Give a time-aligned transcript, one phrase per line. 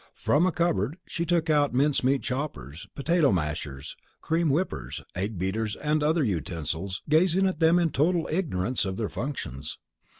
[0.15, 5.75] From a cupboard she took out mince meat choppers, potato mashers, cream whippers, egg beaters,
[5.75, 9.77] and other utensils, gazing at them in total ignorance of their functions.